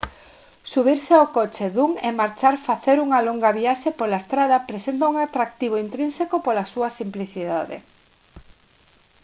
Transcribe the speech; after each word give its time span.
subirse 0.71 1.11
ao 1.15 1.27
coche 1.37 1.65
dun 1.75 1.91
e 2.07 2.09
marchar 2.21 2.55
facer 2.67 2.97
unha 3.05 3.19
longa 3.27 3.51
viaxe 3.59 3.89
pola 3.99 4.21
estrada 4.23 4.65
presenta 4.69 5.11
un 5.13 5.17
atractivo 5.25 5.75
intrínseco 5.85 6.35
pola 6.45 6.69
súa 6.73 6.89
simplicidade 6.99 7.77